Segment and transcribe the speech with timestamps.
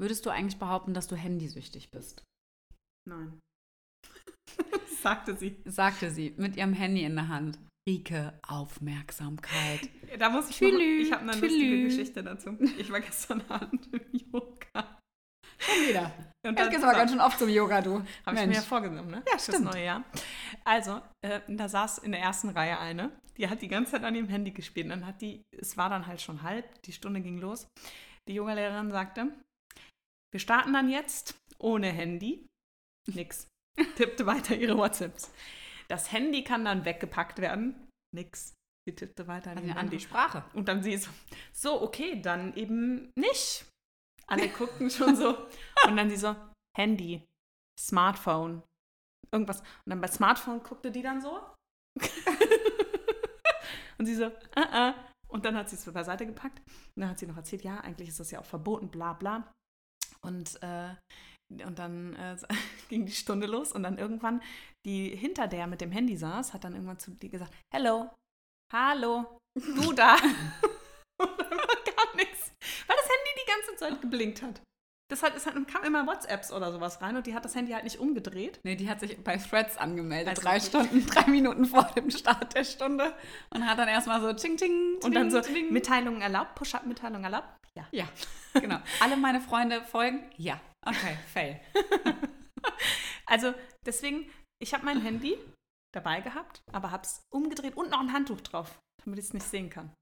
[0.00, 2.24] Würdest du eigentlich behaupten, dass du handysüchtig bist?
[3.06, 3.38] Nein.
[5.02, 5.60] Sagte sie.
[5.66, 7.58] Sagte sie mit ihrem Handy in der Hand.
[7.88, 9.90] Rike, Aufmerksamkeit.
[10.18, 11.46] Da muss ich Tülü, noch, ich habe eine tülü.
[11.48, 12.56] lustige Geschichte dazu.
[12.78, 14.98] Ich war gestern Abend im Yoga.
[15.58, 16.12] Schon wieder.
[16.46, 18.02] Und Jetzt geht's aber ganz schön oft zum Yoga, du.
[18.24, 19.22] Habe ich mir ja vorgenommen, ne?
[19.26, 19.64] Ja, Fürs stimmt.
[19.64, 20.04] neue Jahr.
[20.64, 24.14] Also, äh, da saß in der ersten Reihe eine, die hat die ganze Zeit an
[24.14, 24.86] ihrem Handy gespielt.
[24.86, 27.66] Und dann hat die, es war dann halt schon halb, die Stunde ging los.
[28.28, 29.32] Die Yogalehrerin sagte,
[30.32, 32.46] wir starten dann jetzt ohne Handy.
[33.08, 33.48] Nix.
[33.96, 35.30] Tippte weiter ihre WhatsApps.
[35.88, 37.88] Das Handy kann dann weggepackt werden.
[38.14, 38.54] Nix.
[38.86, 40.00] Sie tippte weiter an Also ihrem eine andere.
[40.00, 40.44] Sprache.
[40.54, 41.10] Und dann sie so,
[41.52, 43.66] so, okay, dann eben nicht.
[44.26, 45.36] Alle guckten schon so.
[45.86, 46.34] Und dann sie so,
[46.76, 47.26] Handy,
[47.78, 48.62] Smartphone,
[49.32, 49.60] irgendwas.
[49.60, 51.40] Und dann bei Smartphone guckte die dann so.
[53.98, 54.94] und sie so, äh, äh.
[55.28, 56.60] Und dann hat sie es beiseite gepackt.
[56.94, 59.52] Und dann hat sie noch erzählt, ja, eigentlich ist das ja auch verboten, bla bla.
[60.26, 60.94] Und, äh,
[61.64, 62.36] und dann äh,
[62.88, 64.42] ging die Stunde los und dann irgendwann
[64.86, 68.10] die hinter der mit dem Handy saß, hat dann irgendwann zu dir gesagt, Hello,
[68.72, 70.14] hallo, du da.
[71.20, 72.52] und dann war gar nichts.
[72.86, 74.62] Weil das Handy die ganze Zeit geblinkt hat.
[75.10, 77.72] Das hat, es hat, kam immer WhatsApps oder sowas rein und die hat das Handy
[77.72, 78.60] halt nicht umgedreht.
[78.62, 82.54] Nee, die hat sich bei Threads angemeldet, Also- drei Stunden, drei Minuten vor dem Start
[82.54, 83.12] der Stunde
[83.52, 85.72] und hat dann erstmal so ting, ting, Und dann so, ting.
[85.72, 87.48] Mitteilungen erlaubt, Push-Up-Mitteilungen erlaubt?
[87.76, 87.86] Ja.
[87.90, 88.08] Ja,
[88.54, 88.78] genau.
[89.00, 90.22] Alle meine Freunde folgen?
[90.36, 90.60] Ja.
[90.86, 91.60] Okay, fail.
[93.26, 93.54] Also
[93.86, 94.30] deswegen,
[94.60, 95.38] ich habe mein Handy
[95.94, 99.46] dabei gehabt, aber habe es umgedreht und noch ein Handtuch drauf, damit ich es nicht
[99.46, 99.92] sehen kann.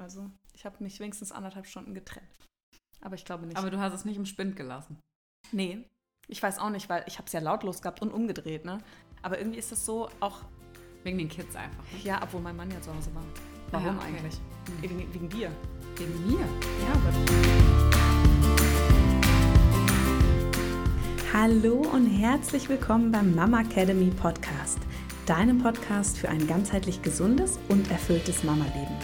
[0.00, 2.48] Also ich habe mich wenigstens anderthalb Stunden getrennt.
[3.04, 3.56] Aber ich glaube nicht.
[3.56, 4.98] Aber du hast es nicht im Spind gelassen.
[5.50, 5.78] nee,
[6.28, 8.78] ich weiß auch nicht, weil ich habe es ja lautlos gehabt und umgedreht, ne?
[9.22, 10.38] Aber irgendwie ist es so auch,
[11.02, 11.82] Wegen den Kids einfach.
[11.92, 11.98] ne?
[12.04, 13.24] ja, obwohl mein Mann ja zu Hause war.
[13.72, 14.06] Warum Ja, okay.
[14.06, 14.40] eigentlich?
[14.80, 15.50] Wegen, wegen dir.
[15.96, 16.38] Wegen mir.
[16.40, 16.94] Ja,
[21.32, 24.78] Hallo und herzlich willkommen beim Mama Academy Podcast,
[25.26, 28.94] deinem Podcast für ein ganzheitlich gesundes und erfülltes Mama-Leben.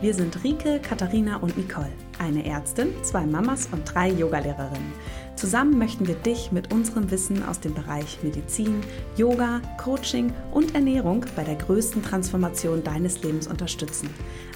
[0.00, 4.92] Wir sind Rike, Katharina und Nicole, eine Ärztin, zwei Mamas und drei Yogalehrerinnen.
[5.36, 8.80] Zusammen möchten wir dich mit unserem Wissen aus dem Bereich Medizin,
[9.16, 14.08] Yoga, Coaching und Ernährung bei der größten Transformation deines Lebens unterstützen.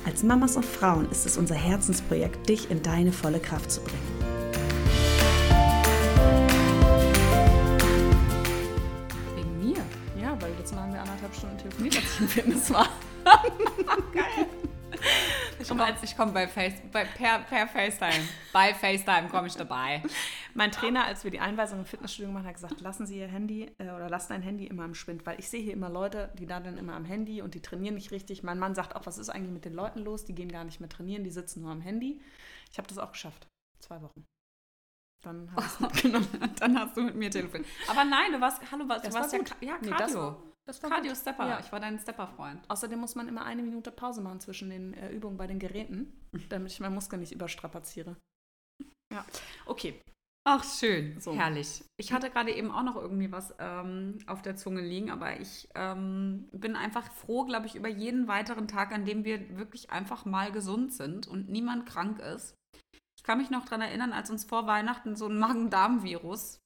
[0.07, 3.99] Als Mamas und Frauen ist es unser Herzensprojekt, dich in deine volle Kraft zu bringen.
[9.35, 9.79] Wegen mir.
[10.21, 12.89] ja, weil letztes Mal haben wir anderthalb Stunden telefoniert, als ich im Fitness war.
[15.69, 18.27] Ich komme komm bei, Face, bei per, per FaceTime.
[18.53, 20.03] Bei FaceTime komme ich dabei.
[20.55, 23.29] Mein Trainer, als wir die Einweisung im Fitnessstudio gemacht haben, hat gesagt, lassen Sie Ihr
[23.29, 26.33] Handy äh, oder lassen dein Handy immer im Spind, weil ich sehe hier immer Leute,
[26.39, 28.43] die da dann immer am Handy und die trainieren nicht richtig.
[28.43, 30.25] Mein Mann sagt auch, was ist eigentlich mit den Leuten los?
[30.25, 32.21] Die gehen gar nicht mehr trainieren, die sitzen nur am Handy.
[32.73, 33.47] Ich habe das auch geschafft.
[33.81, 34.25] Zwei Wochen.
[35.23, 35.51] Dann.
[35.55, 37.69] Und dann hast du mit mir telefoniert.
[37.89, 39.97] Aber nein, du warst, hallo, du warst war ja, ja Nee, Cardio.
[40.07, 41.15] das war- Das war Cardio.
[41.15, 41.49] Stepper.
[41.49, 41.61] Ja.
[41.61, 42.61] Ich war dein Stepper-Freund.
[42.69, 46.13] Außerdem muss man immer eine Minute Pause machen zwischen den äh, Übungen bei den Geräten,
[46.51, 48.17] damit ich meinen Muskel nicht überstrapaziere.
[49.11, 49.25] Ja,
[49.65, 49.99] okay.
[50.47, 51.19] Ach, schön.
[51.21, 51.35] So.
[51.35, 51.85] Herrlich.
[51.99, 55.71] Ich hatte gerade eben auch noch irgendwie was ähm, auf der Zunge liegen, aber ich
[55.75, 60.27] ähm, bin einfach froh, glaube ich, über jeden weiteren Tag, an dem wir wirklich einfach
[60.27, 62.55] mal gesund sind und niemand krank ist.
[63.17, 66.61] Ich kann mich noch daran erinnern, als uns vor Weihnachten so ein Magen-Darm-Virus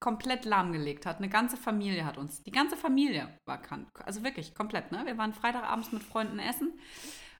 [0.00, 1.18] komplett lahmgelegt hat.
[1.18, 3.88] Eine ganze Familie hat uns, die ganze Familie war krank.
[4.04, 5.02] Also wirklich komplett, ne?
[5.06, 6.72] Wir waren Freitagabends mit Freunden essen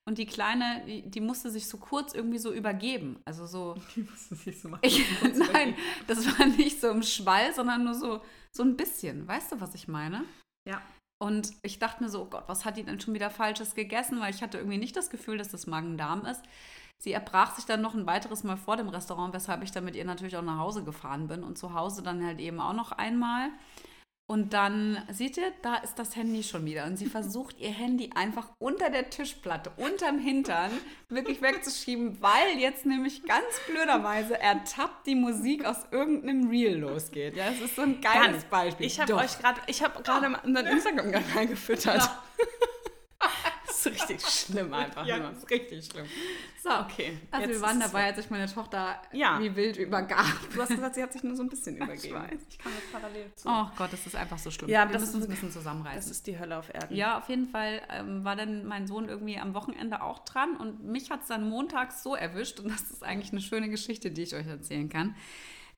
[0.08, 3.20] und die Kleine, die, die musste sich so kurz irgendwie so übergeben.
[3.24, 4.80] Also so, Die musst du nicht so machen.
[4.82, 5.04] ich,
[5.52, 5.74] nein,
[6.06, 8.22] das war nicht so im Schwall, sondern nur so,
[8.52, 9.26] so ein bisschen.
[9.26, 10.24] Weißt du, was ich meine?
[10.66, 10.80] Ja.
[11.18, 14.20] Und ich dachte mir so, oh Gott, was hat die denn schon wieder Falsches gegessen?
[14.20, 16.42] Weil ich hatte irgendwie nicht das Gefühl, dass das Magen-Darm ist.
[16.98, 19.96] Sie erbrach sich dann noch ein weiteres Mal vor dem Restaurant, weshalb ich dann mit
[19.96, 22.92] ihr natürlich auch nach Hause gefahren bin und zu Hause dann halt eben auch noch
[22.92, 23.50] einmal.
[24.28, 26.84] Und dann, seht ihr, da ist das Handy schon wieder.
[26.86, 30.72] Und sie versucht, ihr Handy einfach unter der Tischplatte, unterm Hintern,
[31.08, 37.36] wirklich wegzuschieben, weil jetzt nämlich ganz blöderweise ertappt die Musik aus irgendeinem Reel losgeht.
[37.36, 38.86] Ja, es ist so ein geiles Beispiel.
[38.86, 42.02] Ich habe euch gerade, ich habe gerade unseren Instagram-Kanal gefüttert.
[42.02, 42.22] Ja.
[43.90, 45.06] Das ist richtig schlimm einfach.
[45.06, 45.28] Ja, nur.
[45.30, 46.06] das ist richtig schlimm.
[46.62, 47.18] So, Okay.
[47.30, 49.38] Also jetzt wir waren dabei, als ich meine Tochter Ja.
[49.40, 50.24] wie wild übergab.
[50.54, 52.14] Du hast gesagt, sie hat sich nur so ein bisschen übergeben.
[52.16, 52.40] weiß.
[52.50, 53.48] Ich kann das parallel zu.
[53.48, 54.68] Oh Gott, das ist einfach so schlimm.
[54.68, 56.10] Ja, wir das müssen uns ist- ein bisschen Das zusammenreißen.
[56.10, 56.94] ist die Hölle auf Erden.
[56.96, 60.84] Ja, auf jeden Fall ähm, war dann mein Sohn irgendwie am Wochenende auch dran und
[60.84, 64.22] mich hat es dann montags so erwischt und das ist eigentlich eine schöne Geschichte, die
[64.22, 65.14] ich euch erzählen kann.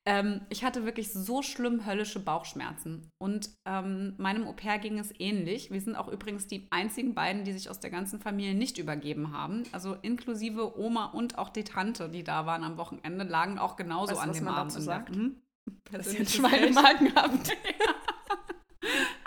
[0.09, 3.11] Ähm, ich hatte wirklich so schlimm höllische Bauchschmerzen.
[3.19, 5.71] Und ähm, meinem Au-pair ging es ähnlich.
[5.71, 9.33] Wir sind auch übrigens die einzigen beiden, die sich aus der ganzen Familie nicht übergeben
[9.33, 9.65] haben.
[9.71, 14.13] Also inklusive Oma und auch die Tante, die da waren am Wochenende, lagen auch genauso
[14.13, 14.73] Weißt an was dem man Abend.
[14.73, 15.15] dazu sagt?
[15.15, 15.43] Mhm.
[15.85, 17.53] Persönliches Schweinemagen habt.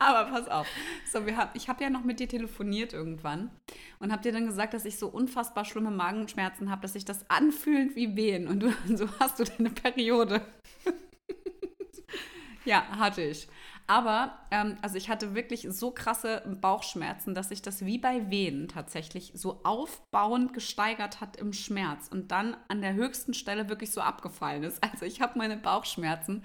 [0.02, 0.68] Aber pass auf.
[1.12, 3.52] So, wir hab, ich habe ja noch mit dir telefoniert irgendwann
[4.00, 7.30] und habe dir dann gesagt, dass ich so unfassbar schlimme Magenschmerzen habe, dass sich das
[7.30, 8.48] anfühlt wie Wehen.
[8.48, 10.42] Und du, so hast du deine Periode.
[12.66, 13.48] ja, hatte ich.
[13.86, 18.70] Aber, ähm, also ich hatte wirklich so krasse Bauchschmerzen, dass sich das wie bei Wehen
[18.70, 24.02] tatsächlich so aufbauend gesteigert hat im Schmerz und dann an der höchsten Stelle wirklich so
[24.02, 24.84] abgefallen ist.
[24.84, 26.44] Also ich habe meine Bauchschmerzen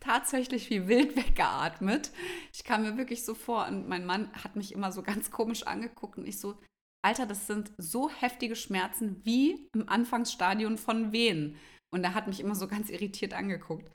[0.00, 2.10] tatsächlich wie wild weggeatmet.
[2.52, 5.66] Ich kam mir wirklich so vor und mein Mann hat mich immer so ganz komisch
[5.66, 6.56] angeguckt und ich so,
[7.02, 11.56] Alter, das sind so heftige Schmerzen wie im Anfangsstadium von Wehen.
[11.94, 13.90] Und er hat mich immer so ganz irritiert angeguckt.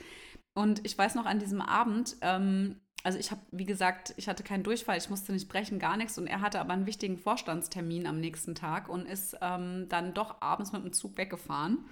[0.57, 4.44] Und ich weiß noch an diesem Abend, ähm, also ich habe, wie gesagt, ich hatte
[4.44, 6.18] keinen Durchfall, ich musste nicht brechen, gar nichts.
[6.18, 10.42] Und er hatte aber einen wichtigen Vorstandstermin am nächsten Tag und ist ähm, dann doch
[10.42, 11.86] abends mit dem Zug weggefahren.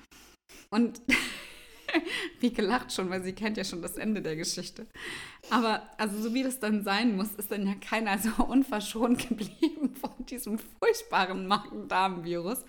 [0.70, 1.02] Und
[2.40, 4.88] wie gelacht schon, weil sie kennt ja schon das Ende der Geschichte.
[5.50, 9.96] Aber also so wie das dann sein muss, ist dann ja keiner so unverschont geblieben
[9.96, 12.66] von diesem furchtbaren Magen-Darm-Virus,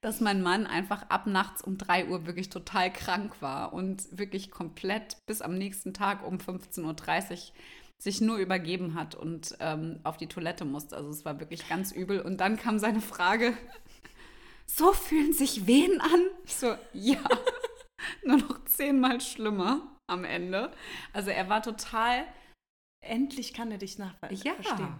[0.00, 4.50] dass mein Mann einfach ab nachts um 3 Uhr wirklich total krank war und wirklich
[4.50, 7.38] komplett bis am nächsten Tag um 15.30 Uhr
[7.96, 10.96] sich nur übergeben hat und ähm, auf die Toilette musste.
[10.96, 12.20] Also es war wirklich ganz übel.
[12.20, 13.54] Und dann kam seine Frage,
[14.66, 16.20] so fühlen sich Wehen an?
[16.44, 17.20] Ich so, ja
[18.24, 20.72] nur noch zehnmal schlimmer am Ende.
[21.12, 22.24] Also er war total,
[23.06, 24.94] Endlich kann er dich nach ja, verstehen.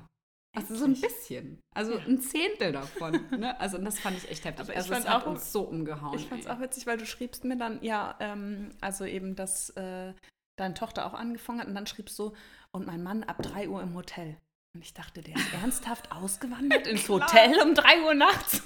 [0.55, 2.05] also so ein bisschen, also Ja.
[2.05, 3.19] ein Zehntel davon.
[3.31, 3.59] Ne?
[3.59, 4.61] Also das fand ich echt heftig.
[4.61, 6.19] Aber ich also fand es hat auch- uns so umgehauen.
[6.19, 9.71] Ich fand es auch witzig, weil du schriebst mir dann, ja, ähm, also eben, dass
[9.71, 10.13] äh,
[10.59, 12.35] deine Tochter auch angefangen hat und dann schriebst du,
[12.73, 14.37] und mein Mann ab 3 Uhr im Hotel.
[14.75, 17.09] Und ich dachte, der ist ernsthaft ausgewandert ins.
[17.09, 18.63] Hotel um 3 Uhr nachts.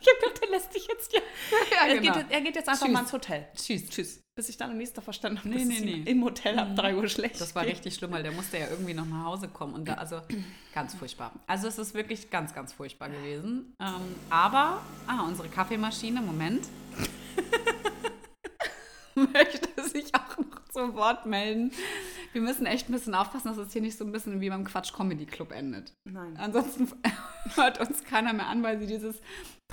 [0.00, 1.20] Ich hab gedacht, der lässt dich jetzt ja.
[1.70, 2.12] ja, er, genau.
[2.14, 2.92] geht, jetzt- er geht jetzt einfach Tschüss.
[2.94, 3.46] mal ins Hotel.
[3.56, 4.20] Tschüss, tschüss.
[4.34, 6.10] Bis ich dann am nächsten Tag verstanden habe, Nee, nee, nee.
[6.10, 8.94] im Hotel ab 3 Uhr schlecht Das war richtig schlimm, weil der musste ja irgendwie
[8.94, 9.74] noch nach Hause kommen.
[9.74, 10.20] Und da, also
[10.72, 11.32] ganz furchtbar.
[11.46, 13.74] Also es ist wirklich ganz, ganz furchtbar gewesen.
[13.80, 16.66] Ähm, aber, ah, unsere Kaffeemaschine, Moment.
[19.14, 21.72] möchte sich auch noch zu Wort melden.
[22.32, 24.64] Wir müssen echt ein bisschen aufpassen, dass es hier nicht so ein bisschen wie beim
[24.64, 25.92] Quatsch Comedy Club endet.
[26.08, 26.36] Nein.
[26.36, 26.88] Ansonsten
[27.56, 29.20] hört uns keiner mehr an, weil sie dieses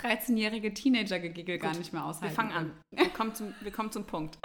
[0.01, 2.25] 13-jährige Teenager-Gegigel gar nicht mehr aushalten.
[2.29, 2.71] Wir fangen an.
[2.91, 4.37] Wir kommen zum, wir kommen zum Punkt.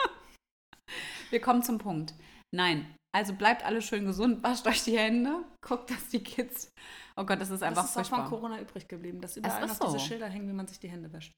[1.31, 2.15] Wir kommen zum Punkt.
[2.55, 2.95] Nein.
[3.15, 6.69] Also bleibt alle schön gesund, wascht euch die Hände, guckt, dass die Kids.
[7.17, 8.29] Oh Gott, das ist einfach das ist auch von furchtbar.
[8.31, 10.07] Corona übrig geblieben, dass überall ist noch diese so.
[10.07, 11.33] Schilder hängen, wie man sich die Hände wäscht.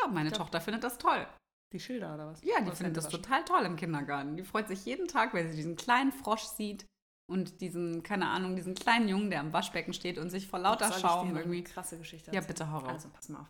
[0.00, 1.26] Ja, meine glaub- Tochter findet das toll.
[1.72, 2.42] Die Schilder oder was?
[2.42, 4.36] Ja, die Oder findet das total toll im Kindergarten.
[4.36, 6.86] Die freut sich jeden Tag, wenn sie diesen kleinen Frosch sieht
[7.28, 10.92] und diesen, keine Ahnung, diesen kleinen Jungen, der am Waschbecken steht und sich vor lauter
[10.92, 11.64] Schaum irgendwie.
[11.64, 12.92] krasse Geschichte Ja, bitte hau raus.
[12.92, 13.48] Also, pass mal auf.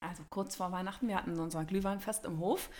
[0.00, 2.70] Also, kurz vor Weihnachten, wir hatten unser Glühweinfest im Hof.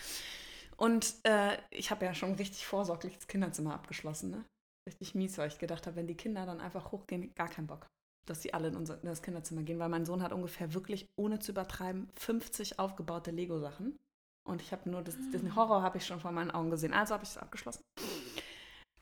[0.77, 4.31] Und äh, ich habe ja schon richtig vorsorglich das Kinderzimmer abgeschlossen.
[4.31, 4.45] Ne?
[4.89, 7.89] Richtig mies, weil ich gedacht habe, wenn die Kinder dann einfach hochgehen, gar keinen Bock,
[8.27, 9.81] dass sie alle in, unser, in das Kinderzimmer gehen.
[9.81, 13.99] Weil mein Sohn hat ungefähr wirklich, ohne zu übertreiben, 50 aufgebaute Lego-Sachen.
[14.49, 16.95] Und ich habe nur, das, den Horror habe ich schon vor meinen Augen gesehen.
[16.95, 17.83] Also habe ich es abgeschlossen.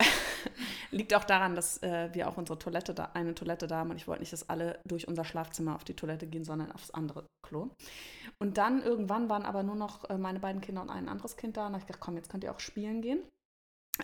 [0.91, 3.97] Liegt auch daran, dass äh, wir auch unsere Toilette da, eine Toilette da haben und
[3.97, 7.27] ich wollte nicht, dass alle durch unser Schlafzimmer auf die Toilette gehen, sondern aufs andere
[7.47, 7.71] Klo.
[8.39, 11.57] Und dann irgendwann waren aber nur noch äh, meine beiden Kinder und ein anderes Kind
[11.57, 13.21] da und da habe ich gedacht, komm, jetzt könnt ihr auch spielen gehen.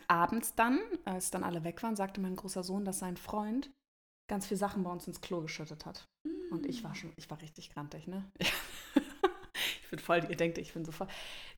[0.06, 3.70] Abends dann, als dann alle weg waren, sagte mein großer Sohn, dass sein Freund
[4.30, 6.06] ganz viel Sachen bei uns ins Klo geschüttet hat.
[6.50, 8.30] Und ich war schon, ich war richtig grantig, ne?
[9.92, 11.06] bin voll, ihr denkt, ich bin so voll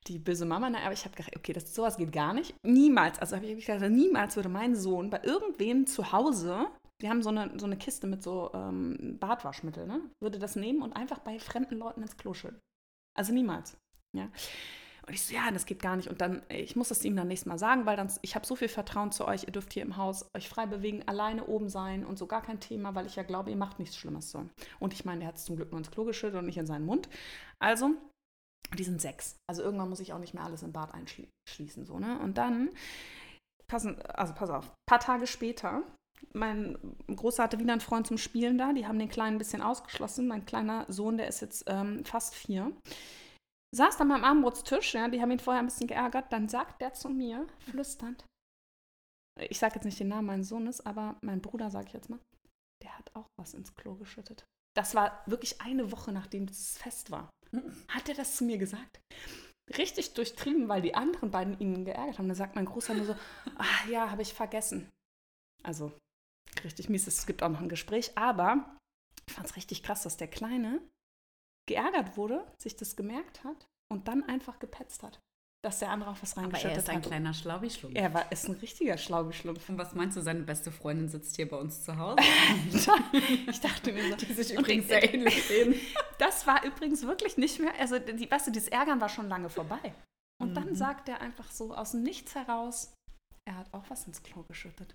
[0.07, 0.79] die böse Mama, ne?
[0.83, 2.55] aber ich habe gedacht, okay, das, sowas geht gar nicht.
[2.63, 6.67] Niemals, also habe ich gedacht, niemals würde mein Sohn bei irgendwem zu Hause,
[7.01, 10.01] wir haben so eine, so eine Kiste mit so ähm, Bartwaschmittel, ne?
[10.21, 12.61] würde das nehmen und einfach bei fremden Leuten ins Klo schütten.
[13.17, 13.77] Also niemals.
[14.15, 14.29] Ja.
[15.07, 16.09] Und ich so, ja, das geht gar nicht.
[16.09, 18.57] Und dann, ich muss es ihm dann nächstes Mal sagen, weil dann, ich habe so
[18.57, 22.07] viel Vertrauen zu euch, ihr dürft hier im Haus euch frei bewegen, alleine oben sein
[22.07, 24.47] und so gar kein Thema, weil ich ja glaube, ihr macht nichts Schlimmes so.
[24.81, 26.67] Und ich meine, er hat es zum Glück nur ins Klo geschüttet und nicht in
[26.67, 27.09] seinen Mund.
[27.59, 27.91] Also,
[28.75, 29.37] die sind sechs.
[29.49, 31.85] Also irgendwann muss ich auch nicht mehr alles im Bad einschließen.
[31.85, 32.19] So, ne?
[32.21, 32.71] Und dann,
[33.67, 35.83] passen, also pass auf, ein paar Tage später,
[36.33, 36.79] mein
[37.09, 40.27] Großer hatte wieder einen Freund zum Spielen da, die haben den Kleinen ein bisschen ausgeschlossen.
[40.27, 42.73] Mein kleiner Sohn, der ist jetzt ähm, fast vier
[43.75, 46.95] saß dann beim Abendbrotstisch, ja, die haben ihn vorher ein bisschen geärgert, dann sagt der
[46.95, 48.25] zu mir, flüsternd,
[49.41, 52.21] ich sage jetzt nicht den Namen meines Sohnes, aber mein Bruder, sage ich jetzt mal,
[52.83, 54.45] der hat auch was ins Klo geschüttet.
[54.77, 57.31] Das war wirklich eine Woche, nachdem dieses Fest war.
[57.89, 59.01] Hat er das zu mir gesagt?
[59.79, 62.29] richtig durchtrieben, weil die anderen beiden ihn geärgert haben.
[62.29, 63.17] Da sagt mein Großer nur so,
[63.57, 64.91] ah ja, habe ich vergessen.
[65.63, 65.93] Also
[66.63, 68.79] richtig mies, es gibt auch noch ein Gespräch, aber
[69.27, 70.81] ich fand es richtig krass, dass der Kleine
[71.67, 75.21] geärgert wurde, sich das gemerkt hat und dann einfach gepetzt hat.
[75.65, 77.03] Dass der andere auch was reingeschüttet Aber er ist ein hat.
[77.07, 77.97] kleiner Schlaubi-Schlumpf.
[77.97, 79.67] Er war, ist ein richtiger Schlaubeschlumpf.
[79.71, 82.19] Und was meinst du, seine beste Freundin sitzt hier bei uns zu Hause?
[83.49, 85.75] ich dachte mir so, Die sich übrigens sehr ähnlich sehen.
[86.19, 89.49] das war übrigens wirklich nicht mehr, also die, weißt du, dieses Ärgern war schon lange
[89.49, 89.95] vorbei.
[90.39, 90.75] Und dann Mhm.
[90.77, 92.93] sagt er einfach so aus dem Nichts heraus,
[93.49, 94.95] er hat auch was ins Klo geschüttet.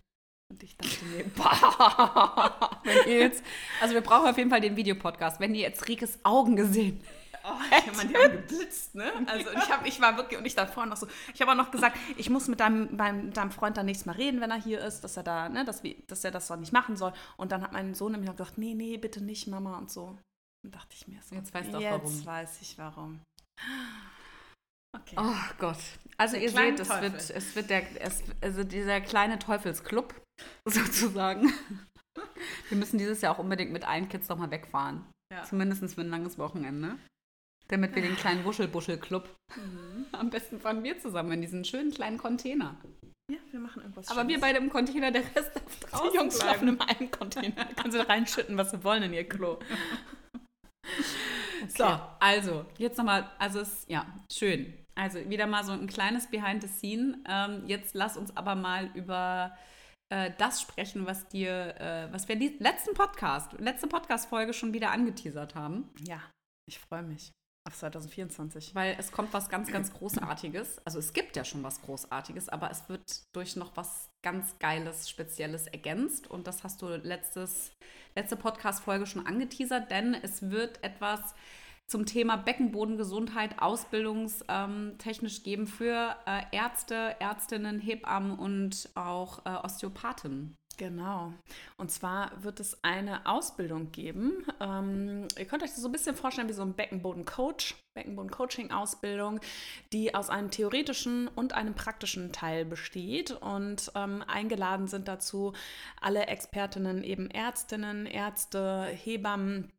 [0.51, 3.43] Und ich dachte mir, bah, Wenn ihr jetzt,
[3.81, 5.39] also wir brauchen auf jeden Fall den Videopodcast.
[5.39, 7.01] Wenn ihr jetzt Rikes Augen gesehen
[7.49, 7.57] Oh,
[7.91, 9.11] ich meine, die haben geblitzt, ne?
[9.25, 11.71] Also ich, hab, ich war wirklich, und ich davor noch so, ich habe auch noch
[11.71, 14.79] gesagt, ich muss mit deinem, meinem, deinem Freund dann nächstes Mal reden, wenn er hier
[14.81, 17.13] ist, dass er da, ne, dass, wir, dass er das doch nicht machen soll.
[17.37, 20.17] Und dann hat mein Sohn nämlich noch gesagt, nee, nee, bitte nicht, Mama und so.
[20.63, 22.25] Dann dachte ich mir so, Jetzt weißt du auch jetzt warum.
[22.25, 23.19] weiß ich warum.
[24.97, 25.15] Okay.
[25.17, 25.77] Oh Gott.
[26.17, 27.13] Also Der ihr seht, es Teufel.
[27.13, 30.13] wird, es wird der, es, also dieser kleine Teufelsclub
[30.65, 31.53] sozusagen.
[32.69, 35.05] Wir müssen dieses Jahr auch unbedingt mit allen Kids doch mal wegfahren.
[35.31, 35.43] Ja.
[35.43, 36.97] Zumindest für ein langes Wochenende.
[37.71, 40.05] Damit wir den kleinen Wuschelbuschel-Club, Mhm.
[40.11, 42.75] am besten fahren wir zusammen in diesen schönen kleinen Container.
[43.31, 44.41] Ja, wir machen irgendwas Aber wir Schönes.
[44.41, 46.81] beide im Container, der Rest darf Die draußen Jungs schlafen bleiben.
[46.81, 47.55] in einem Container.
[47.55, 49.59] Da können sie reinschütten, was sie wollen in ihr Klo.
[51.77, 51.83] So,
[52.19, 54.73] also, jetzt nochmal, also es, ja, schön.
[54.95, 57.21] Also wieder mal so ein kleines Behind the Scene.
[57.27, 59.55] Ähm, jetzt lass uns aber mal über
[60.11, 64.91] äh, das sprechen, was dir, äh, was wir die letzten Podcast, letzte Podcast-Folge schon wieder
[64.91, 65.89] angeteasert haben.
[65.99, 66.21] Ja,
[66.67, 67.31] ich freue mich
[67.65, 68.75] auf 2024.
[68.75, 70.81] Weil es kommt was ganz, ganz Großartiges.
[70.85, 75.09] Also es gibt ja schon was Großartiges, aber es wird durch noch was ganz Geiles,
[75.09, 76.29] Spezielles ergänzt.
[76.29, 77.71] Und das hast du letztes,
[78.15, 81.35] letzte Podcast-Folge schon angeteasert, denn es wird etwas
[81.89, 90.55] zum Thema Beckenbodengesundheit ausbildungstechnisch geben für äh, Ärzte, Ärztinnen, Hebammen und auch äh, Osteopathen.
[90.79, 91.33] Genau.
[91.75, 94.45] Und zwar wird es eine Ausbildung geben.
[94.61, 99.41] Ähm, ihr könnt euch das so ein bisschen vorstellen wie so ein Beckenboden-Coach, Beckenboden-Coaching-Ausbildung,
[99.91, 103.31] die aus einem theoretischen und einem praktischen Teil besteht.
[103.31, 105.51] Und ähm, eingeladen sind dazu
[105.99, 109.73] alle Expertinnen, eben Ärztinnen, Ärzte, Hebammen.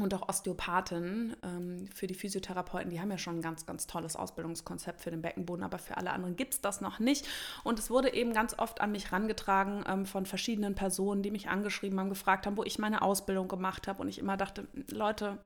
[0.00, 4.16] Und auch Osteopathen ähm, für die Physiotherapeuten, die haben ja schon ein ganz, ganz tolles
[4.16, 7.26] Ausbildungskonzept für den Beckenboden, aber für alle anderen gibt es das noch nicht.
[7.64, 11.48] Und es wurde eben ganz oft an mich rangetragen ähm, von verschiedenen Personen, die mich
[11.48, 14.02] angeschrieben haben, gefragt haben, wo ich meine Ausbildung gemacht habe.
[14.02, 15.38] Und ich immer dachte, Leute,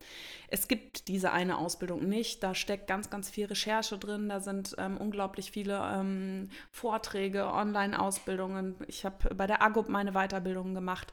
[0.48, 2.42] es gibt diese eine Ausbildung nicht.
[2.42, 4.28] Da steckt ganz, ganz viel Recherche drin.
[4.28, 8.76] Da sind ähm, unglaublich viele ähm, Vorträge, Online-Ausbildungen.
[8.86, 11.12] Ich habe bei der AGUP meine Weiterbildung gemacht,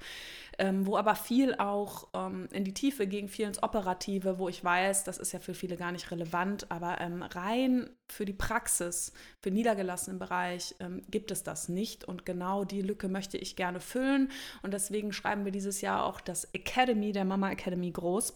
[0.58, 4.64] ähm, wo aber viel auch ähm, in die Tiefe ging, viel ins Operative, wo ich
[4.64, 9.14] weiß, das ist ja für viele gar nicht relevant, aber ähm, rein für die Praxis,
[9.40, 12.04] für niedergelassenen Bereich ähm, gibt es das nicht.
[12.06, 14.30] Und genau die Lücke möchte ich gerne füllen.
[14.62, 18.34] Und deswegen schreiben wir dieses Jahr auch das Academy der Mama Academy groß.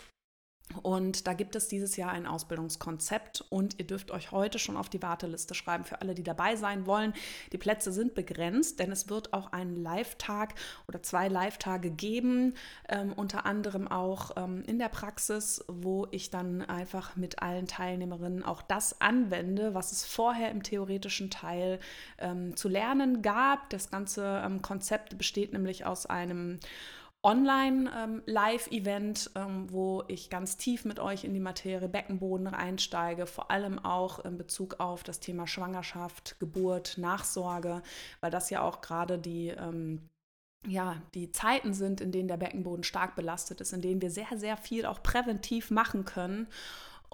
[0.82, 4.90] Und da gibt es dieses Jahr ein Ausbildungskonzept und ihr dürft euch heute schon auf
[4.90, 7.14] die Warteliste schreiben für alle, die dabei sein wollen.
[7.52, 10.56] Die Plätze sind begrenzt, denn es wird auch einen Live-Tag
[10.88, 12.56] oder zwei Live-Tage geben,
[12.90, 18.44] ähm, unter anderem auch ähm, in der Praxis, wo ich dann einfach mit allen Teilnehmerinnen
[18.44, 21.80] auch das anwende, was es vorher im theoretischen Teil
[22.18, 23.70] ähm, zu lernen gab.
[23.70, 26.60] Das ganze ähm, Konzept besteht nämlich aus einem
[27.26, 33.84] Online-Live-Event, ähm, wo ich ganz tief mit euch in die Materie Beckenboden einsteige, vor allem
[33.84, 37.82] auch in Bezug auf das Thema Schwangerschaft, Geburt, Nachsorge,
[38.22, 40.08] weil das ja auch gerade die ähm,
[40.68, 44.28] ja, die Zeiten sind, in denen der Beckenboden stark belastet ist, in denen wir sehr,
[44.36, 46.48] sehr viel auch präventiv machen können.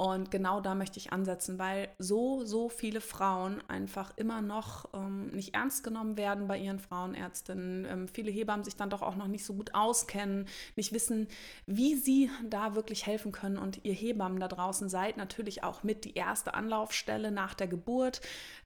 [0.02, 5.28] Und genau da möchte ich ansetzen, weil so, so viele Frauen einfach immer noch ähm,
[5.28, 7.86] nicht ernst genommen werden bei ihren Frauenärztinnen.
[7.86, 11.28] Ähm, viele Hebammen sich dann doch auch noch nicht so gut auskennen, nicht wissen,
[11.68, 13.60] wie sie da wirklich helfen können.
[13.60, 18.22] Und ihr Hebammen da draußen seid natürlich auch mit die erste Anlaufstelle nach der Geburt.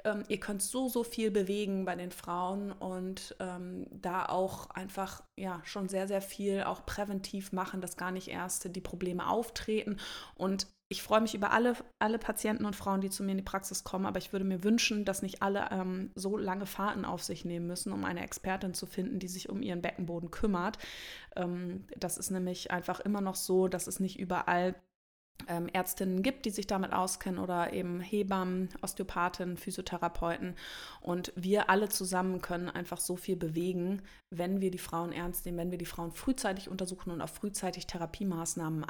[0.06, 5.22] Ähm, ihr könnt so, so viel bewegen bei den Frauen und ähm, da auch einfach
[5.36, 9.98] ja schon sehr, sehr viel auch präventiv machen, dass gar nicht erst die Probleme auftreten.
[10.36, 13.44] Und ich freue mich über alle, alle Patienten und Frauen, die zu mir in die
[13.44, 17.24] Praxis kommen, aber ich würde mir wünschen, dass nicht alle ähm, so lange Fahrten auf
[17.24, 20.78] sich nehmen müssen, um eine Expertin zu finden, die sich um ihren Beckenboden kümmert.
[21.36, 24.76] Ähm, das ist nämlich einfach immer noch so, dass es nicht überall
[25.48, 30.56] ähm, Ärztinnen gibt, die sich damit auskennen oder eben Hebammen, Osteopathen, Physiotherapeuten.
[31.02, 35.58] Und wir alle zusammen können einfach so viel bewegen, wenn wir die Frauen ernst nehmen,
[35.58, 38.86] wenn wir die Frauen frühzeitig untersuchen und auf frühzeitig Therapiemaßnahmen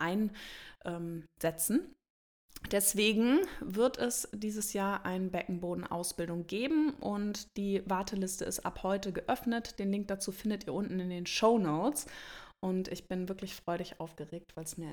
[0.83, 1.95] einsetzen.
[2.71, 9.77] Deswegen wird es dieses Jahr eine Beckenbodenausbildung geben und die Warteliste ist ab heute geöffnet.
[9.77, 12.07] Den Link dazu findet ihr unten in den Show Notes.
[12.61, 14.89] Und ich bin wirklich freudig aufgeregt, weil es mir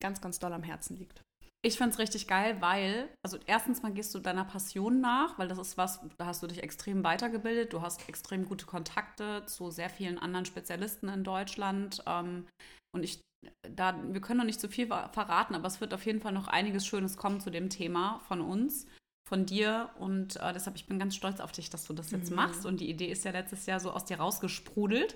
[0.00, 1.22] ganz, ganz doll am Herzen liegt.
[1.62, 5.48] Ich finde es richtig geil, weil, also erstens mal gehst du deiner Passion nach, weil
[5.48, 9.70] das ist was, da hast du dich extrem weitergebildet, du hast extrem gute Kontakte zu
[9.70, 12.02] sehr vielen anderen Spezialisten in Deutschland.
[12.06, 12.46] Ähm,
[12.94, 13.20] und ich,
[13.68, 16.32] da, wir können noch nicht zu so viel verraten, aber es wird auf jeden Fall
[16.32, 18.86] noch einiges Schönes kommen zu dem Thema von uns,
[19.28, 19.90] von dir.
[19.98, 22.36] Und äh, deshalb, ich bin ganz stolz auf dich, dass du das jetzt mhm.
[22.36, 22.64] machst.
[22.64, 25.14] Und die Idee ist ja letztes Jahr so aus dir rausgesprudelt.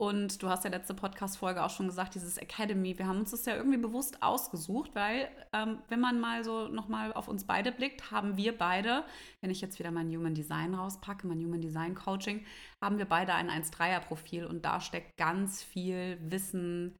[0.00, 3.44] Und du hast ja letzte Podcast-Folge auch schon gesagt, dieses Academy, wir haben uns das
[3.44, 8.10] ja irgendwie bewusst ausgesucht, weil ähm, wenn man mal so nochmal auf uns beide blickt,
[8.10, 9.04] haben wir beide,
[9.42, 12.46] wenn ich jetzt wieder mein Human Design rauspacke, mein Human Design Coaching,
[12.82, 16.96] haben wir beide ein 1-3er-Profil und da steckt ganz viel Wissen,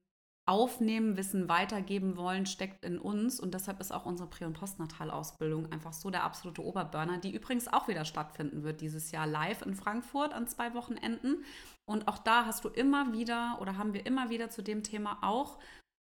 [0.51, 3.39] aufnehmen, Wissen weitergeben wollen, steckt in uns.
[3.39, 7.69] Und deshalb ist auch unsere Prä- und Postnatalausbildung einfach so der absolute Oberburner, die übrigens
[7.69, 11.45] auch wieder stattfinden wird dieses Jahr live in Frankfurt an zwei Wochenenden.
[11.91, 15.19] Und auch da hast du immer wieder oder haben wir immer wieder zu dem Thema
[15.23, 15.59] auch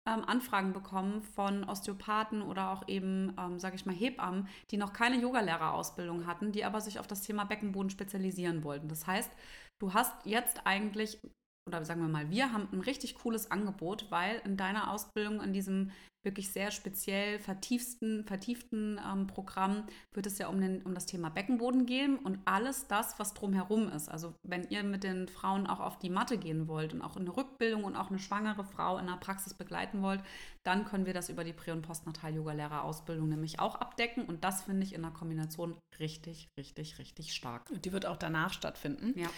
[0.08, 4.94] ähm, Anfragen bekommen von Osteopathen oder auch eben, ähm, sage ich mal, Hebammen, die noch
[4.94, 8.88] keine Yogalehrerausbildung hatten, die aber sich auf das Thema Beckenboden spezialisieren wollten.
[8.88, 9.30] Das heißt,
[9.78, 11.20] du hast jetzt eigentlich
[11.66, 15.52] oder sagen wir mal, wir haben ein richtig cooles Angebot, weil in deiner Ausbildung, in
[15.52, 15.90] diesem
[16.24, 21.28] wirklich sehr speziell vertieften, vertieften ähm, Programm wird es ja um, den, um das Thema
[21.28, 24.08] Beckenboden gehen und alles das, was drumherum ist.
[24.08, 27.22] Also wenn ihr mit den Frauen auch auf die Matte gehen wollt und auch in
[27.22, 30.22] eine Rückbildung und auch eine schwangere Frau in der Praxis begleiten wollt,
[30.62, 34.84] dann können wir das über die Prä- und Postnatal-Yoga-Lehrerausbildung nämlich auch abdecken und das finde
[34.84, 37.70] ich in der Kombination richtig, richtig, richtig stark.
[37.70, 39.18] Und die wird auch danach stattfinden.
[39.18, 39.28] Ja.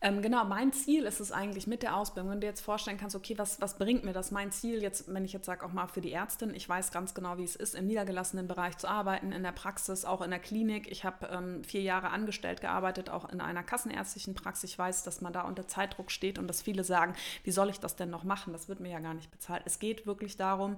[0.00, 3.16] Ähm, genau, mein Ziel ist es eigentlich mit der Ausbildung, wenn du jetzt vorstellen kannst,
[3.16, 4.30] okay, was, was bringt mir das?
[4.30, 7.14] Mein Ziel jetzt, wenn ich jetzt sage, auch mal für die Ärztin, ich weiß ganz
[7.14, 10.38] genau, wie es ist, im niedergelassenen Bereich zu arbeiten, in der Praxis, auch in der
[10.38, 10.90] Klinik.
[10.90, 14.70] Ich habe ähm, vier Jahre angestellt gearbeitet, auch in einer kassenärztlichen Praxis.
[14.70, 17.80] Ich weiß, dass man da unter Zeitdruck steht und dass viele sagen, wie soll ich
[17.80, 18.52] das denn noch machen?
[18.52, 19.62] Das wird mir ja gar nicht bezahlt.
[19.64, 20.76] Es geht wirklich darum,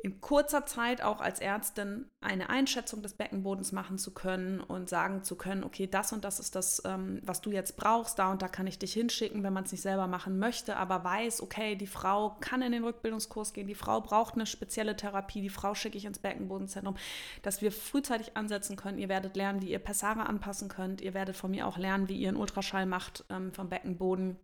[0.00, 5.24] in kurzer Zeit auch als Ärztin eine Einschätzung des Beckenbodens machen zu können und sagen
[5.24, 8.40] zu können, okay, das und das ist das, ähm, was du jetzt brauchst, da und
[8.40, 11.74] da kann ich dich hinschicken, wenn man es nicht selber machen möchte, aber weiß, okay,
[11.74, 15.74] die Frau kann in den Rückbildungskurs gehen, die Frau braucht eine spezielle Therapie, die Frau
[15.74, 16.96] schicke ich ins Beckenbodenzentrum,
[17.42, 18.98] dass wir frühzeitig ansetzen können.
[18.98, 21.00] Ihr werdet lernen, wie ihr Pessare anpassen könnt.
[21.00, 24.36] Ihr werdet von mir auch lernen, wie ihr einen Ultraschall macht ähm, vom Beckenboden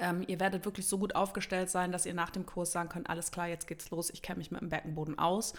[0.00, 3.08] ähm, ihr werdet wirklich so gut aufgestellt sein, dass ihr nach dem Kurs sagen könnt,
[3.08, 5.54] alles klar, jetzt geht's los, ich kenne mich mit dem Beckenboden aus.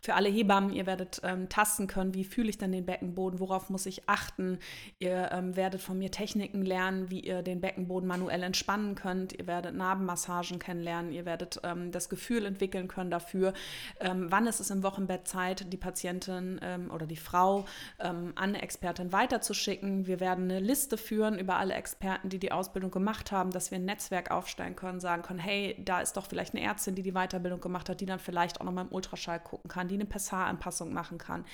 [0.00, 3.70] Für alle Hebammen, ihr werdet ähm, tasten können, wie fühle ich denn den Beckenboden, worauf
[3.70, 4.58] muss ich achten.
[4.98, 9.32] Ihr ähm, werdet von mir Techniken lernen, wie ihr den Beckenboden manuell entspannen könnt.
[9.32, 13.52] Ihr werdet Narbenmassagen kennenlernen, ihr werdet ähm, das Gefühl entwickeln können dafür,
[14.00, 17.64] ähm, wann ist es im Wochenbett Zeit, die Patientin ähm, oder die Frau
[17.98, 20.06] an eine Expertin weiterzuschicken.
[20.06, 23.78] Wir werden eine Liste führen über alle Experten, die die Ausbildung gemacht haben, dass wir
[23.78, 27.12] ein Netzwerk aufstellen können, sagen können, hey, da ist doch vielleicht eine Ärztin, die die
[27.12, 30.06] Weiterbildung gemacht hat, die dann vielleicht auch noch mal im Ultraschall gucken kann, die eine
[30.06, 31.44] Pessaranpassung machen kann.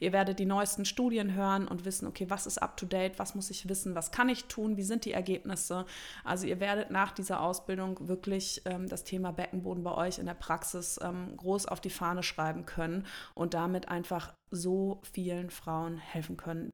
[0.00, 3.34] Ihr werdet die neuesten Studien hören und wissen, okay, was ist up to date, was
[3.34, 5.86] muss ich wissen, was kann ich tun, wie sind die Ergebnisse.
[6.24, 10.34] Also ihr werdet nach dieser Ausbildung wirklich ähm, das Thema Beckenboden bei euch in der
[10.34, 16.36] Praxis ähm, groß auf die Fahne schreiben können und damit einfach so vielen Frauen helfen
[16.36, 16.72] können.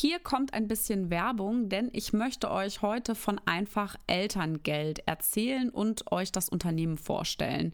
[0.00, 6.12] Hier kommt ein bisschen Werbung, denn ich möchte euch heute von Einfach Elterngeld erzählen und
[6.12, 7.72] euch das Unternehmen vorstellen.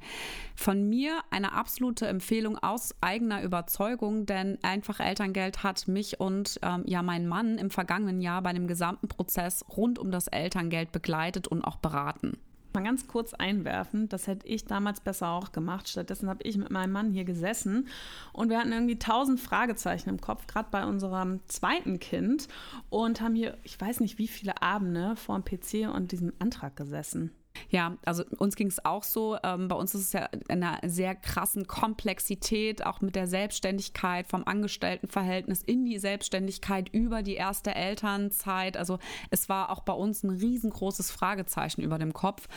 [0.56, 6.84] Von mir eine absolute Empfehlung aus eigener Überzeugung, denn Einfach Elterngeld hat mich und ähm,
[6.86, 11.46] ja meinen Mann im vergangenen Jahr bei dem gesamten Prozess rund um das Elterngeld begleitet
[11.46, 12.38] und auch beraten
[12.74, 15.88] mal ganz kurz einwerfen, das hätte ich damals besser auch gemacht.
[15.88, 17.88] Stattdessen habe ich mit meinem Mann hier gesessen
[18.32, 22.48] und wir hatten irgendwie tausend Fragezeichen im Kopf, gerade bei unserem zweiten Kind
[22.90, 26.76] und haben hier, ich weiß nicht wie viele Abende vor dem PC und diesem Antrag
[26.76, 27.30] gesessen.
[27.70, 29.36] Ja, also uns ging es auch so.
[29.42, 34.26] Ähm, bei uns ist es ja in einer sehr krassen Komplexität, auch mit der Selbstständigkeit
[34.26, 38.76] vom Angestelltenverhältnis in die Selbstständigkeit über die erste Elternzeit.
[38.76, 38.98] Also
[39.30, 42.48] es war auch bei uns ein riesengroßes Fragezeichen über dem Kopf.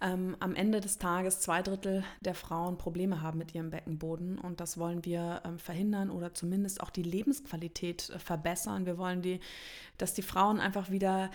[0.00, 4.61] ähm, am Ende des Tages zwei Drittel der Frauen Probleme haben mit ihrem Beckenboden und
[4.61, 8.85] das wollen wir ähm, verhindern oder zumindest auch die Lebensqualität äh, verbessern.
[8.85, 9.40] Wir wollen die,
[9.96, 11.31] dass die Frauen einfach wieder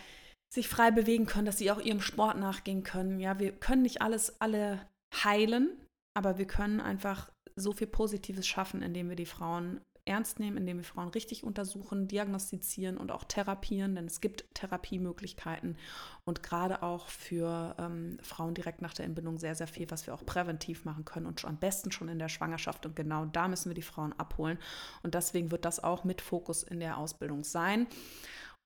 [0.54, 3.20] sich frei bewegen können, dass sie auch ihrem Sport nachgehen können.
[3.20, 4.86] Ja, wir können nicht alles alle
[5.24, 5.70] heilen,
[6.16, 10.78] aber wir können einfach so viel Positives schaffen, indem wir die Frauen ernst nehmen, indem
[10.78, 15.78] wir Frauen richtig untersuchen, diagnostizieren und auch therapieren, denn es gibt Therapiemöglichkeiten
[16.26, 20.14] und gerade auch für ähm, Frauen direkt nach der Entbindung sehr, sehr viel, was wir
[20.14, 22.86] auch präventiv machen können und schon, am besten schon in der Schwangerschaft.
[22.86, 24.60] Und genau da müssen wir die Frauen abholen.
[25.04, 27.88] Und deswegen wird das auch mit Fokus in der Ausbildung sein.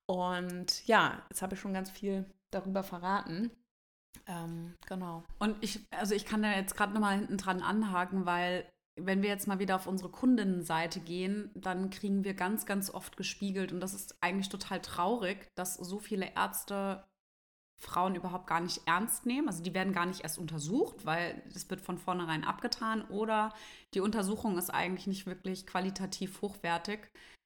[0.05, 3.51] Und ja, jetzt habe ich schon ganz viel darüber verraten.
[4.25, 5.23] Ähm, genau.
[5.37, 8.65] Und ich, also ich kann da jetzt gerade nochmal hinten dran anhaken, weil
[9.05, 13.17] wenn wir jetzt mal wieder auf unsere Kundinnenseite gehen, dann kriegen wir ganz, ganz oft
[13.17, 17.03] gespiegelt, und das ist eigentlich total traurig, dass so viele Ärzte
[17.79, 19.47] Frauen überhaupt gar nicht ernst nehmen.
[19.47, 23.53] Also die werden gar nicht erst untersucht, weil das wird von vornherein abgetan oder
[23.93, 26.99] die Untersuchung ist eigentlich nicht wirklich qualitativ hochwertig.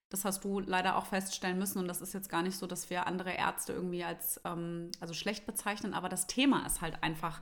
[0.10, 2.90] Das hast du leider auch feststellen müssen und das ist jetzt gar nicht so, dass
[2.90, 7.42] wir andere Ärzte irgendwie als ähm, also schlecht bezeichnen, aber das Thema ist halt einfach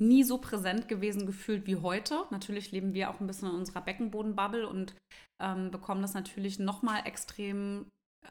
[0.00, 2.24] nie so präsent gewesen gefühlt wie heute.
[2.30, 4.94] Natürlich leben wir auch ein bisschen in unserer Beckenbodenbubble und
[5.42, 7.86] ähm, bekommen das natürlich nochmal extrem,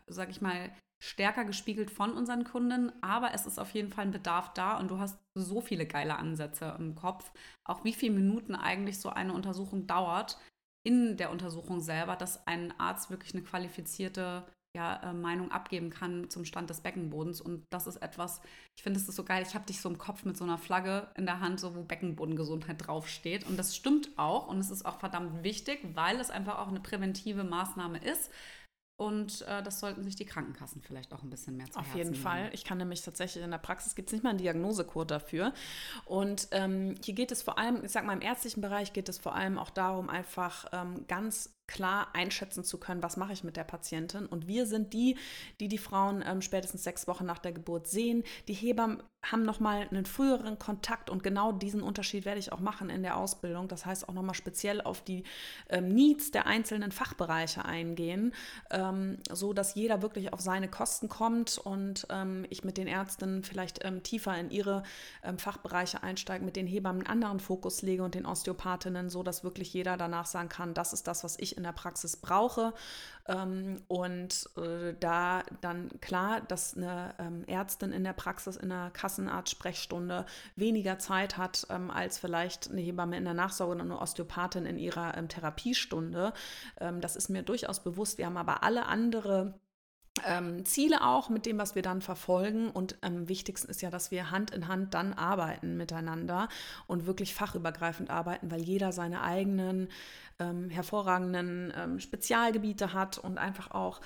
[0.08, 2.92] sag ich mal, stärker gespiegelt von unseren Kunden.
[3.02, 6.18] Aber es ist auf jeden Fall ein Bedarf da und du hast so viele geile
[6.18, 7.32] Ansätze im Kopf.
[7.68, 10.38] Auch wie viele Minuten eigentlich so eine Untersuchung dauert
[10.86, 14.46] in der Untersuchung selber, dass ein Arzt wirklich eine qualifizierte
[14.80, 17.42] ja, äh, Meinung abgeben kann zum Stand des Beckenbodens.
[17.42, 18.40] Und das ist etwas,
[18.78, 19.44] ich finde, es ist so geil.
[19.46, 21.84] Ich habe dich so im Kopf mit so einer Flagge in der Hand, so wo
[21.84, 23.46] Beckenbodengesundheit draufsteht.
[23.46, 24.48] Und das stimmt auch.
[24.48, 28.32] Und es ist auch verdammt wichtig, weil es einfach auch eine präventive Maßnahme ist.
[28.98, 32.12] Und äh, das sollten sich die Krankenkassen vielleicht auch ein bisschen mehr zu Auf jeden
[32.12, 32.24] nehmen.
[32.24, 32.50] Fall.
[32.54, 35.54] Ich kann nämlich tatsächlich in der Praxis gibt es nicht mal einen Diagnosecode dafür.
[36.06, 39.18] Und ähm, hier geht es vor allem, ich sag mal, im ärztlichen Bereich geht es
[39.18, 43.56] vor allem auch darum, einfach ähm, ganz klar einschätzen zu können, was mache ich mit
[43.56, 44.26] der Patientin.
[44.26, 45.18] Und wir sind die,
[45.60, 48.24] die die Frauen ähm, spätestens sechs Wochen nach der Geburt sehen.
[48.48, 52.90] Die Hebammen haben nochmal einen früheren Kontakt und genau diesen Unterschied werde ich auch machen
[52.90, 53.68] in der Ausbildung.
[53.68, 55.24] Das heißt auch nochmal speziell auf die
[55.70, 58.34] ähm, Needs der einzelnen Fachbereiche eingehen,
[58.72, 63.44] ähm, so dass jeder wirklich auf seine Kosten kommt und ähm, ich mit den Ärzten
[63.44, 64.84] vielleicht ähm, tiefer in ihre
[65.22, 69.44] ähm, Fachbereiche einsteige, mit den Hebammen einen anderen Fokus lege und den Osteopathinnen, so dass
[69.44, 72.74] wirklich jeder danach sagen kann, das ist das, was ich in der Praxis brauche.
[73.28, 77.14] Ähm, und äh, da dann klar, dass eine
[77.48, 83.18] Ärztin in der Praxis in der Kassenarzt-Sprechstunde weniger Zeit hat ähm, als vielleicht eine Hebamme
[83.18, 86.34] in der Nachsorge oder eine Osteopathin in ihrer ähm, Therapiestunde.
[86.80, 88.18] Ähm, das ist mir durchaus bewusst.
[88.18, 89.60] Wir haben aber alle andere
[90.26, 92.70] ähm, Ziele auch mit dem, was wir dann verfolgen.
[92.70, 96.50] Und am wichtigsten ist ja, dass wir Hand in Hand dann arbeiten miteinander
[96.88, 99.90] und wirklich fachübergreifend arbeiten, weil jeder seine eigenen
[100.40, 104.02] ähm, hervorragenden ähm, Spezialgebiete hat und einfach auch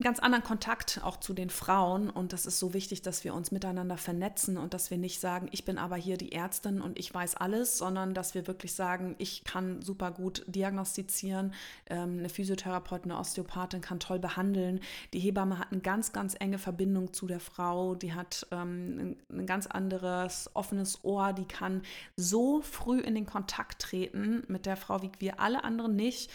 [0.00, 2.08] ganz anderen Kontakt auch zu den Frauen.
[2.08, 5.48] Und das ist so wichtig, dass wir uns miteinander vernetzen und dass wir nicht sagen,
[5.50, 9.16] ich bin aber hier die Ärztin und ich weiß alles, sondern dass wir wirklich sagen,
[9.18, 11.52] ich kann super gut diagnostizieren,
[11.90, 14.78] ähm, eine Physiotherapeutin, eine Osteopathin kann toll behandeln,
[15.14, 19.46] die Hebamme hat eine ganz, ganz enge Verbindung zu der Frau, die hat ähm, ein
[19.46, 21.82] ganz anderes offenes Ohr, die kann
[22.14, 26.30] so früh in den Kontakt treten mit der Frau, wie wir alle anderen nicht.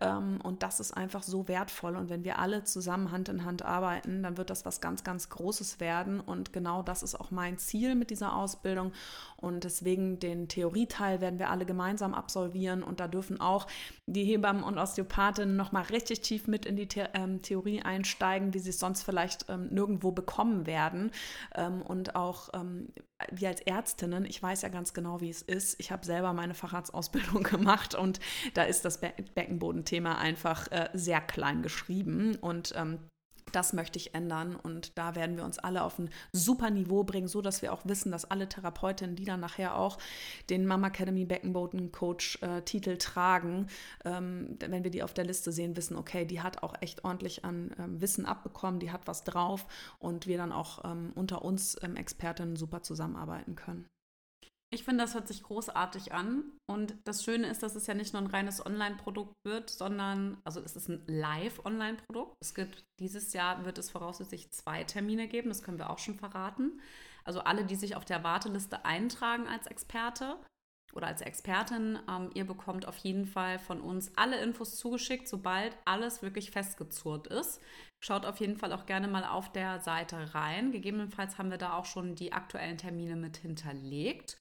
[0.00, 1.96] Ähm, und das ist einfach so wertvoll.
[1.96, 5.28] Und wenn wir alle zusammen Hand in Hand arbeiten, dann wird das was ganz, ganz
[5.28, 6.20] Großes werden.
[6.20, 8.92] Und genau das ist auch mein Ziel mit dieser Ausbildung.
[9.36, 12.82] Und deswegen den Theorieteil werden wir alle gemeinsam absolvieren.
[12.82, 13.66] Und da dürfen auch
[14.06, 18.58] die Hebammen und Osteopathinnen nochmal richtig tief mit in die The ähm, Theorie einsteigen, wie
[18.58, 21.10] sie es sonst vielleicht ähm, nirgendwo bekommen werden.
[21.54, 22.88] Ähm, und auch ähm,
[23.32, 25.78] wir als Ärztinnen, ich weiß ja ganz genau, wie es ist.
[25.80, 28.20] Ich habe selber meine Facharztausbildung gemacht und
[28.54, 32.98] da ist das Be Beckenbodenthema einfach äh, sehr klein geschrieben und ähm,
[33.52, 37.28] das möchte ich ändern und da werden wir uns alle auf ein super Niveau bringen,
[37.28, 39.98] so dass wir auch wissen, dass alle Therapeutinnen, die dann nachher auch
[40.50, 43.68] den Mama Academy Beckenboden Coach äh, Titel tragen,
[44.04, 47.44] ähm, wenn wir die auf der Liste sehen, wissen, okay, die hat auch echt ordentlich
[47.44, 49.66] an ähm, Wissen abbekommen, die hat was drauf
[49.98, 53.88] und wir dann auch ähm, unter uns ähm, Expertinnen super zusammenarbeiten können.
[54.70, 56.44] Ich finde, das hört sich großartig an.
[56.66, 60.60] Und das Schöne ist, dass es ja nicht nur ein reines Online-Produkt wird, sondern, also
[60.60, 62.36] es ist ein Live-Online-Produkt.
[62.40, 66.16] Es gibt, dieses Jahr wird es voraussichtlich zwei Termine geben, das können wir auch schon
[66.16, 66.80] verraten.
[67.24, 70.38] Also alle, die sich auf der Warteliste eintragen als Experte
[70.94, 75.76] oder als Expertin, ähm, ihr bekommt auf jeden Fall von uns alle Infos zugeschickt, sobald
[75.86, 77.60] alles wirklich festgezurrt ist.
[78.02, 80.72] Schaut auf jeden Fall auch gerne mal auf der Seite rein.
[80.72, 84.38] Gegebenenfalls haben wir da auch schon die aktuellen Termine mit hinterlegt.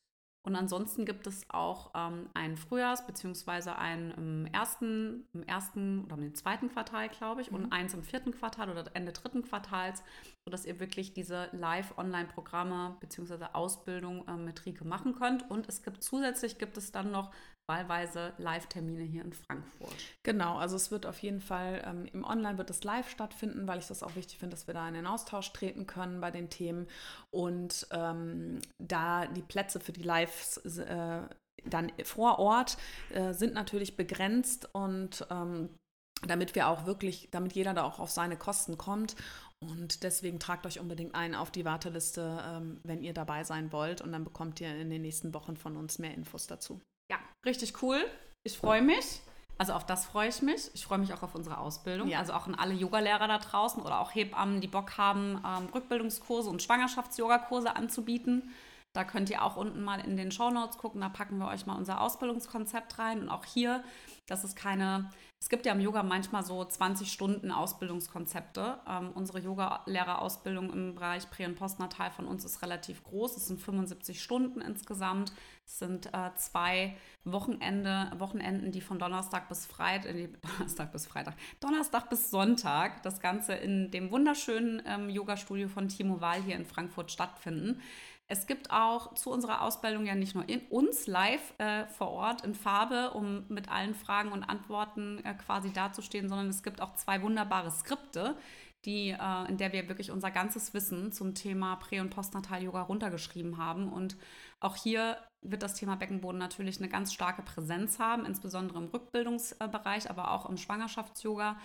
[0.47, 3.71] Und ansonsten gibt es auch ähm, einen Frühjahrs- bzw.
[3.71, 7.57] einen im ersten, im ersten oder im zweiten Quartal, glaube ich, mhm.
[7.57, 10.03] und eins im vierten Quartal oder Ende dritten Quartals,
[10.45, 13.47] sodass ihr wirklich diese Live-Online-Programme bzw.
[13.51, 15.51] Ausbildung äh, mit Rike machen könnt.
[15.51, 17.33] Und es gibt zusätzlich gibt es dann noch
[17.67, 19.95] wahlweise Live-Termine hier in Frankfurt.
[20.23, 23.79] Genau, also es wird auf jeden Fall ähm, im Online wird es live stattfinden, weil
[23.79, 26.49] ich das auch wichtig finde, dass wir da in den Austausch treten können bei den
[26.49, 26.87] Themen
[27.31, 31.21] und ähm, da die Plätze für die Lives äh,
[31.65, 32.77] dann vor Ort
[33.13, 35.69] äh, sind natürlich begrenzt und ähm,
[36.25, 39.15] damit wir auch wirklich, damit jeder da auch auf seine Kosten kommt.
[39.59, 44.01] Und deswegen tragt euch unbedingt ein auf die Warteliste, ähm, wenn ihr dabei sein wollt.
[44.01, 46.81] Und dann bekommt ihr in den nächsten Wochen von uns mehr Infos dazu.
[47.47, 48.05] Richtig cool.
[48.43, 49.21] Ich freue mich.
[49.57, 50.69] Also auf das freue ich mich.
[50.73, 52.09] Ich freue mich auch auf unsere Ausbildung.
[52.09, 52.19] Ja.
[52.19, 56.49] Also auch an alle Yogalehrer da draußen oder auch Hebammen, die Bock haben, ähm, Rückbildungskurse
[56.49, 58.53] und Schwangerschafts-Yoga-Kurse anzubieten.
[58.97, 61.01] Da könnt ihr auch unten mal in den Show Notes gucken.
[61.01, 63.21] Da packen wir euch mal unser Ausbildungskonzept rein.
[63.21, 63.83] Und auch hier,
[64.25, 68.79] das ist keine, es gibt ja im Yoga manchmal so 20 Stunden Ausbildungskonzepte.
[68.89, 73.37] Ähm, unsere Yoga-Lehrerausbildung im Bereich Prä- und Postnatal von uns ist relativ groß.
[73.37, 75.31] Es sind 75 Stunden insgesamt.
[75.63, 81.35] Es sind äh, zwei Wochenende, Wochenenden, die von Donnerstag bis Freitag, äh, Donnerstag bis Freitag,
[81.59, 86.65] Donnerstag bis Sonntag das Ganze in dem wunderschönen ähm, Yoga-Studio von Timo Wahl hier in
[86.65, 87.79] Frankfurt stattfinden.
[88.29, 92.43] Es gibt auch zu unserer Ausbildung ja nicht nur in uns live äh, vor Ort
[92.43, 96.93] in Farbe, um mit allen Fragen und Antworten äh, quasi dazustehen, sondern es gibt auch
[96.95, 98.35] zwei wunderbare Skripte,
[98.83, 103.57] die, äh, in der wir wirklich unser ganzes Wissen zum Thema Prä- und Postnatal-Yoga runtergeschrieben
[103.57, 103.93] haben.
[103.93, 104.17] Und
[104.59, 110.09] auch hier wird das Thema Beckenboden natürlich eine ganz starke Präsenz haben, insbesondere im Rückbildungsbereich,
[110.09, 111.57] aber auch im Schwangerschafts-Yoga.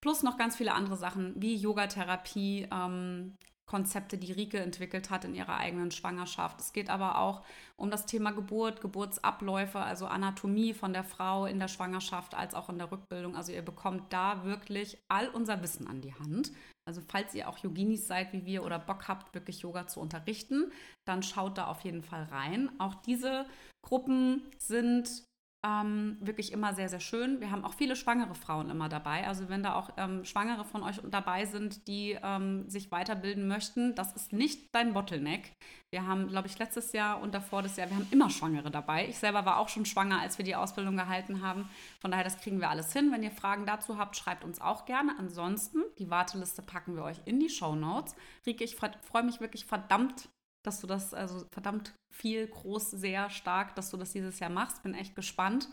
[0.00, 5.34] Plus noch ganz viele andere Sachen wie Yogatherapie, ähm, Konzepte, die Rike entwickelt hat in
[5.34, 6.60] ihrer eigenen Schwangerschaft.
[6.60, 7.42] Es geht aber auch
[7.76, 12.68] um das Thema Geburt, Geburtsabläufe, also Anatomie von der Frau in der Schwangerschaft als auch
[12.68, 13.36] in der Rückbildung.
[13.36, 16.52] Also ihr bekommt da wirklich all unser Wissen an die Hand.
[16.86, 20.70] Also falls ihr auch Yoginis seid wie wir oder Bock habt, wirklich Yoga zu unterrichten,
[21.06, 22.70] dann schaut da auf jeden Fall rein.
[22.78, 23.46] Auch diese
[23.82, 25.24] Gruppen sind
[25.64, 27.40] ähm, wirklich immer sehr, sehr schön.
[27.40, 29.26] Wir haben auch viele schwangere Frauen immer dabei.
[29.26, 33.94] Also wenn da auch ähm, Schwangere von euch dabei sind, die ähm, sich weiterbilden möchten,
[33.94, 35.52] das ist nicht dein Bottleneck.
[35.90, 39.08] Wir haben, glaube ich, letztes Jahr und davor das Jahr, wir haben immer Schwangere dabei.
[39.08, 41.68] Ich selber war auch schon schwanger, als wir die Ausbildung gehalten haben.
[42.00, 43.10] Von daher, das kriegen wir alles hin.
[43.10, 45.14] Wenn ihr Fragen dazu habt, schreibt uns auch gerne.
[45.18, 48.14] Ansonsten, die Warteliste packen wir euch in die Show Notes.
[48.46, 50.28] Rike, ich freue mich wirklich verdammt
[50.64, 54.82] dass du das, also verdammt viel, groß, sehr stark, dass du das dieses Jahr machst.
[54.82, 55.68] Bin echt gespannt.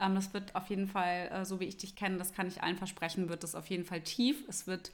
[0.00, 2.62] Ähm, das wird auf jeden Fall, äh, so wie ich dich kenne, das kann ich
[2.62, 4.44] allen versprechen, wird das auf jeden Fall tief.
[4.48, 4.92] Es wird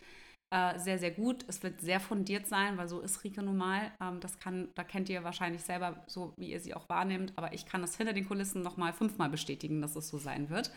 [0.53, 1.45] äh, sehr, sehr gut.
[1.49, 3.93] Es wird sehr fundiert sein, weil so ist Rike nun mal.
[4.01, 7.33] Ähm, das kann, da kennt ihr wahrscheinlich selber so, wie ihr sie auch wahrnehmt.
[7.37, 10.73] Aber ich kann das hinter den Kulissen nochmal fünfmal bestätigen, dass es so sein wird.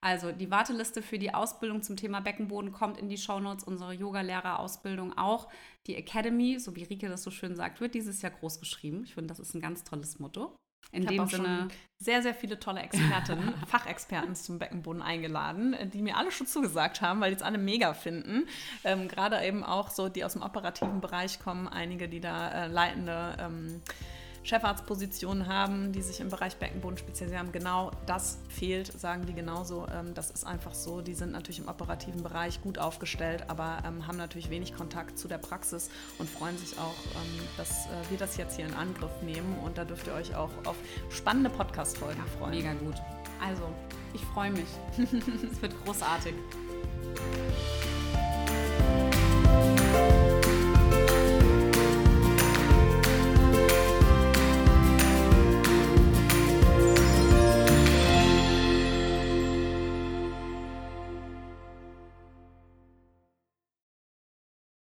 [0.00, 5.16] Also die Warteliste für die Ausbildung zum Thema Beckenboden kommt in die Shownotes, unsere Yoga-Lehrer-Ausbildung
[5.16, 5.48] auch.
[5.86, 9.02] Die Academy, so wie Rike das so schön sagt, wird dieses Jahr groß geschrieben.
[9.04, 10.54] Ich finde, das ist ein ganz tolles Motto.
[10.92, 16.16] In ich dem Sinne sehr, sehr viele tolle Expertinnen, Fachexperten zum Beckenboden eingeladen, die mir
[16.16, 18.46] alle schon zugesagt haben, weil die es alle mega finden.
[18.84, 22.66] Ähm, Gerade eben auch so, die aus dem operativen Bereich kommen, einige, die da äh,
[22.68, 23.82] leitende ähm,
[24.44, 27.52] Chefarztpositionen haben, die sich im Bereich Beckenboden spezialisiert haben.
[27.52, 29.86] Genau das fehlt, sagen die genauso.
[29.88, 31.00] Ähm, das ist einfach so.
[31.00, 35.28] Die sind natürlich im operativen Bereich gut aufgestellt, aber ähm, haben natürlich wenig Kontakt zu
[35.28, 39.22] der Praxis und freuen sich auch, ähm, dass äh, wir das jetzt hier in Angriff
[39.22, 39.58] nehmen.
[39.64, 40.76] Und da dürft ihr euch auch auf
[41.10, 42.50] spannende Podcast-Folgen freuen.
[42.50, 42.96] Mega gut.
[43.44, 43.62] Also,
[44.12, 44.68] ich freue mich.
[44.98, 46.34] es wird großartig.